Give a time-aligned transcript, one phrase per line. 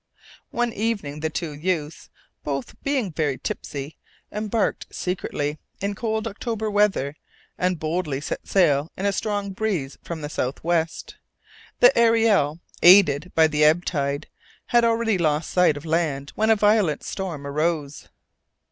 [0.49, 2.09] One evening the two youths,
[2.43, 3.97] both being very tipsy,
[4.31, 7.15] embarked secretly, in cold October weather,
[7.55, 11.17] and boldly set sail in a strong breeze from the south west.
[11.81, 14.25] The Ariel, aided by the ebb tide,
[14.65, 18.09] had already lost sight of land when a violent storm arose.